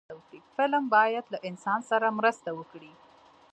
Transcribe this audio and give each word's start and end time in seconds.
فلم 0.55 0.83
باید 0.95 1.25
له 1.33 1.37
انسان 1.49 1.79
سره 1.89 2.15
مرسته 2.19 2.49
وکړي 2.59 2.93